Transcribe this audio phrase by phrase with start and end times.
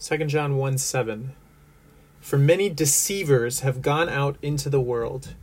[0.00, 1.34] 2 John 1 7.
[2.20, 5.34] For many deceivers have gone out into the world,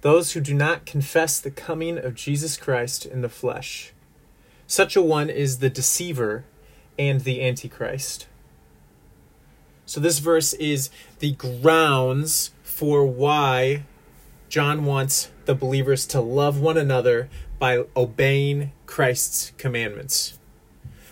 [0.00, 3.92] those who do not confess the coming of Jesus Christ in the flesh.
[4.66, 6.44] Such a one is the deceiver
[6.98, 8.26] and the antichrist.
[9.86, 10.90] So, this verse is
[11.20, 13.84] the grounds for why
[14.48, 17.28] John wants the believers to love one another
[17.60, 20.40] by obeying Christ's commandments.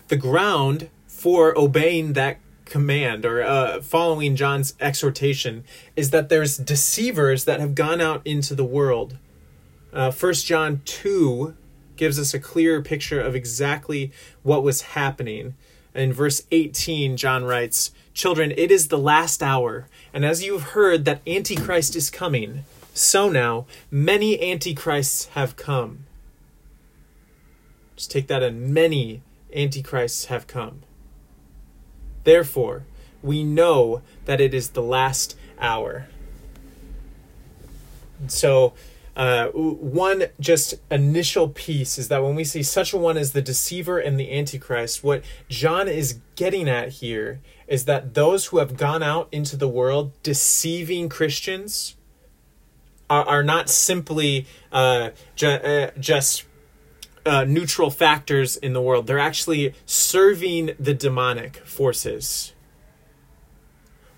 [0.08, 2.40] The ground for obeying that
[2.70, 5.64] command or uh, following John's exhortation
[5.96, 9.18] is that there's deceivers that have gone out into the world.
[9.92, 11.54] Uh, John 2
[11.96, 14.12] gives us a clearer picture of exactly
[14.42, 15.54] what was happening.
[15.94, 20.70] In verse 18, John writes, Children, it is the last hour, and as you have
[20.70, 22.64] heard that Antichrist is coming,
[22.94, 26.06] so now many Antichrists have come.
[27.96, 29.22] Just take that in many
[29.54, 30.82] Antichrists have come.
[32.24, 32.84] Therefore,
[33.22, 36.06] we know that it is the last hour.
[38.26, 38.74] So,
[39.16, 43.42] uh, one just initial piece is that when we see such a one as the
[43.42, 48.76] deceiver and the antichrist, what John is getting at here is that those who have
[48.76, 51.96] gone out into the world deceiving Christians
[53.08, 56.44] are, are not simply uh, ju- uh, just
[57.26, 59.06] uh, neutral factors in the world.
[59.06, 62.54] They're actually serving the demonic forces.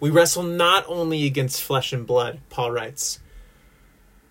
[0.00, 3.20] We wrestle not only against flesh and blood, Paul writes.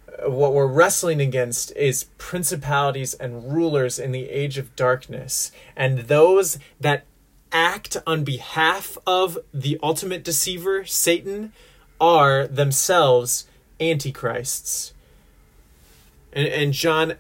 [0.08, 6.00] Uh, what we're wrestling against is principalities and rulers in the age of darkness, and
[6.00, 7.06] those that
[7.52, 11.54] act on behalf of the ultimate deceiver, Satan,
[12.00, 13.48] are themselves
[13.80, 14.94] antichrists.
[16.34, 17.16] And, and John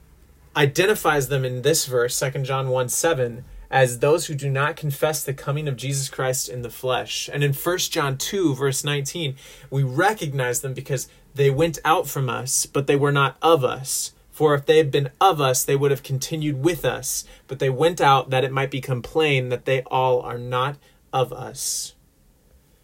[0.56, 5.24] identifies them in this verse, 2 John 1 7, as those who do not confess
[5.24, 7.30] the coming of Jesus Christ in the flesh.
[7.32, 9.36] And in 1 John 2, verse 19,
[9.70, 14.14] we recognize them because they went out from us, but they were not of us.
[14.32, 17.26] For if they had been of us, they would have continued with us.
[17.48, 20.78] But they went out that it might become plain that they all are not
[21.14, 21.94] of us.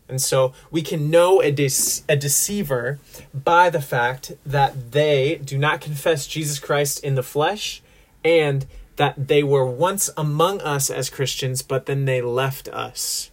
[0.10, 1.70] And so we can know a, de-
[2.08, 3.00] a deceiver
[3.34, 7.82] by the fact that they do not confess Jesus Christ in the flesh
[8.24, 8.66] and
[8.96, 13.32] that they were once among us as Christians, but then they left us.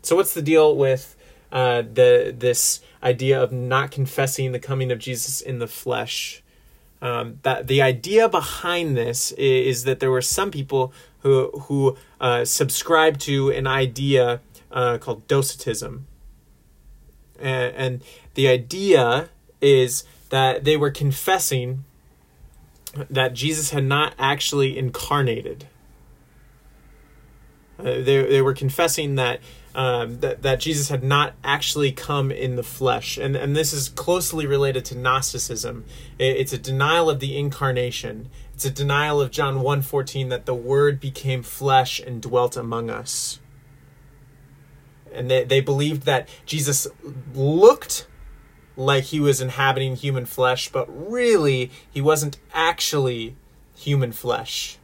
[0.00, 1.16] So, what's the deal with
[1.50, 6.42] uh, the this idea of not confessing the coming of Jesus in the flesh?
[7.00, 11.96] Um, that the idea behind this is, is, that there were some people who who
[12.20, 14.40] uh, subscribe to an idea
[14.72, 16.06] uh, called docetism.
[17.38, 19.28] And, and the idea
[19.60, 21.84] is that they were confessing
[23.08, 25.66] that Jesus had not actually incarnated.
[27.78, 29.40] Uh, they, they were confessing that,
[29.74, 33.88] um, that that Jesus had not actually come in the flesh, and and this is
[33.88, 35.86] closely related to Gnosticism.
[36.18, 38.28] It's a denial of the incarnation.
[38.52, 43.40] It's a denial of John 1.14 that the Word became flesh and dwelt among us
[45.14, 46.86] and they, they believed that Jesus
[47.34, 48.06] looked
[48.76, 53.36] like he was inhabiting human flesh, but really he wasn't actually
[53.76, 54.78] human flesh.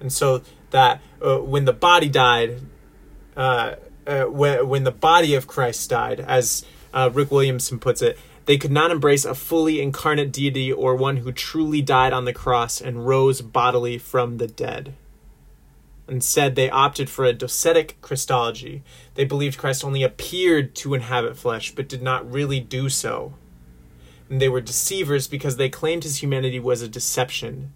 [0.00, 2.60] And so that uh, when the body died,
[3.36, 3.76] uh,
[4.06, 8.58] uh, when, when the body of Christ died, as uh, Rick Williamson puts it, they
[8.58, 12.80] could not embrace a fully incarnate deity or one who truly died on the cross
[12.80, 14.94] and rose bodily from the dead.
[16.12, 18.82] Instead, they opted for a docetic Christology.
[19.14, 23.32] They believed Christ only appeared to inhabit flesh, but did not really do so.
[24.28, 27.72] And they were deceivers because they claimed his humanity was a deception.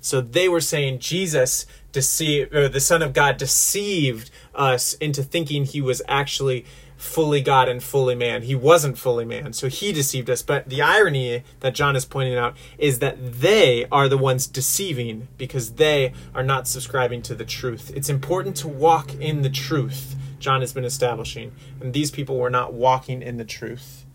[0.00, 5.64] So they were saying Jesus deceived, or the Son of God deceived us into thinking
[5.64, 6.64] he was actually
[7.04, 8.42] fully God and fully man.
[8.42, 10.42] He wasn't fully man, so he deceived us.
[10.42, 15.28] But the irony that John is pointing out is that they are the ones deceiving
[15.36, 17.92] because they are not subscribing to the truth.
[17.94, 22.50] It's important to walk in the truth, John has been establishing, and these people were
[22.50, 24.06] not walking in the truth.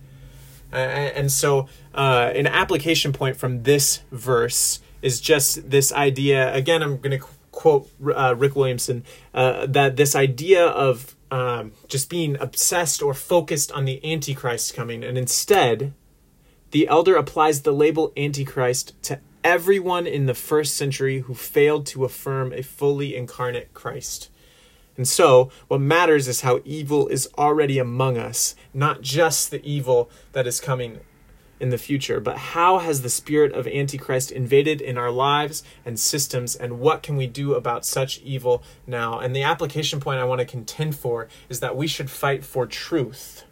[0.72, 6.54] And so, uh, an application point from this verse is just this idea.
[6.54, 9.04] Again, I'm going to quote uh, Rick Williamson
[9.34, 15.04] uh, that this idea of um, just being obsessed or focused on the Antichrist coming,
[15.04, 15.94] and instead,
[16.72, 22.06] the elder applies the label Antichrist to everyone in the first century who failed to
[22.06, 24.30] affirm a fully incarnate Christ.
[24.98, 30.10] And so, what matters is how evil is already among us, not just the evil
[30.34, 31.00] that is coming
[31.60, 36.00] in the future, but how has the spirit of Antichrist invaded in our lives and
[36.00, 39.20] systems, and what can we do about such evil now?
[39.20, 42.66] And the application point I want to contend for is that we should fight for
[42.66, 43.44] truth.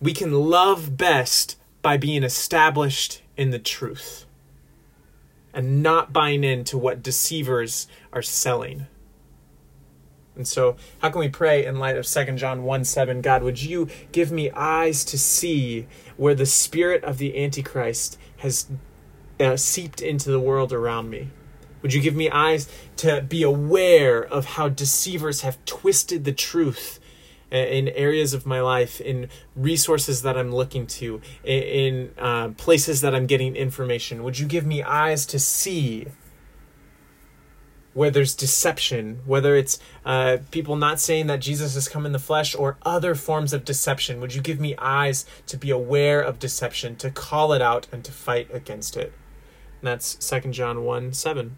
[0.00, 4.26] We can love best by being established in the truth
[5.54, 8.86] and not buying into what deceivers are selling.
[10.36, 13.20] And so, how can we pray in light of 2 John 1 7?
[13.20, 15.86] God, would you give me eyes to see
[16.16, 18.68] where the spirit of the Antichrist has
[19.38, 21.30] uh, seeped into the world around me?
[21.82, 26.98] Would you give me eyes to be aware of how deceivers have twisted the truth
[27.52, 32.48] uh, in areas of my life, in resources that I'm looking to, in, in uh,
[32.56, 34.24] places that I'm getting information?
[34.24, 36.06] Would you give me eyes to see?
[37.94, 42.18] Where there's deception, whether it's uh, people not saying that Jesus has come in the
[42.18, 44.20] flesh or other forms of deception.
[44.20, 48.04] Would you give me eyes to be aware of deception, to call it out, and
[48.04, 49.12] to fight against it?
[49.80, 51.56] And that's 2 John 1 7.